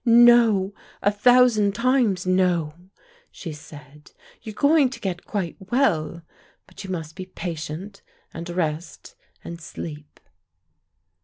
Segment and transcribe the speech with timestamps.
[0.03, 0.73] "No,
[1.03, 2.73] a thousand times, no!"
[3.29, 4.09] she said.
[4.41, 6.23] "You're going to get quite well.
[6.65, 8.01] But you must be patient
[8.33, 10.19] and rest and sleep."